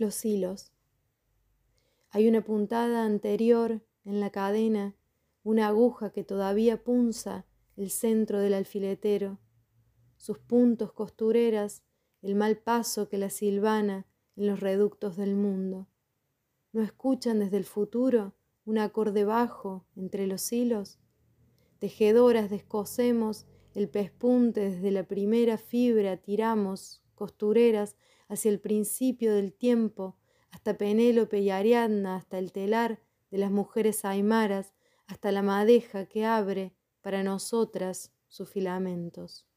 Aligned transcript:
Los 0.00 0.24
hilos. 0.24 0.72
Hay 2.08 2.26
una 2.26 2.42
puntada 2.42 3.04
anterior 3.04 3.82
en 4.06 4.18
la 4.18 4.30
cadena, 4.30 4.96
una 5.42 5.68
aguja 5.68 6.10
que 6.10 6.24
todavía 6.24 6.82
punza 6.82 7.44
el 7.76 7.90
centro 7.90 8.38
del 8.38 8.54
alfiletero, 8.54 9.40
sus 10.16 10.38
puntos 10.38 10.94
costureras, 10.94 11.82
el 12.22 12.34
mal 12.34 12.56
paso 12.56 13.10
que 13.10 13.18
la 13.18 13.28
silvana 13.28 14.06
en 14.36 14.46
los 14.46 14.60
reductos 14.60 15.18
del 15.18 15.34
mundo. 15.34 15.86
¿No 16.72 16.80
escuchan 16.80 17.40
desde 17.40 17.58
el 17.58 17.66
futuro 17.66 18.34
un 18.64 18.78
acorde 18.78 19.26
bajo 19.26 19.84
entre 19.96 20.26
los 20.26 20.50
hilos? 20.50 20.98
Tejedoras 21.78 22.48
descosemos 22.48 23.46
el 23.74 23.90
pespunte 23.90 24.70
desde 24.70 24.92
la 24.92 25.06
primera 25.06 25.58
fibra, 25.58 26.16
tiramos, 26.16 27.02
costureras, 27.14 27.96
hacia 28.30 28.50
el 28.50 28.60
principio 28.60 29.34
del 29.34 29.52
tiempo, 29.52 30.16
hasta 30.50 30.78
Penélope 30.78 31.40
y 31.40 31.50
Ariadna, 31.50 32.16
hasta 32.16 32.38
el 32.38 32.52
telar 32.52 33.00
de 33.30 33.38
las 33.38 33.50
mujeres 33.50 34.04
aymaras, 34.04 34.72
hasta 35.06 35.32
la 35.32 35.42
madeja 35.42 36.06
que 36.06 36.24
abre 36.24 36.72
para 37.02 37.22
nosotras 37.24 38.12
sus 38.28 38.48
filamentos. 38.48 39.49